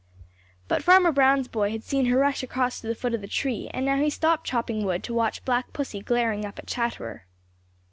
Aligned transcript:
But 0.67 0.81
Farmer 0.81 1.11
Brown's 1.11 1.47
boy 1.47 1.69
had 1.69 1.83
seen 1.83 2.07
her 2.07 2.17
rush 2.17 2.41
across 2.41 2.81
to 2.81 2.87
the 2.87 2.95
foot 2.95 3.13
of 3.13 3.21
the 3.21 3.27
tree, 3.27 3.69
and 3.71 3.85
now 3.85 3.97
he 4.01 4.09
stopped 4.09 4.47
chopping 4.47 4.83
wood 4.83 5.03
to 5.03 5.13
watch 5.13 5.45
Black 5.45 5.73
Pussy 5.73 6.01
glaring 6.01 6.43
up 6.43 6.57
at 6.57 6.65
Chatterer. 6.65 7.27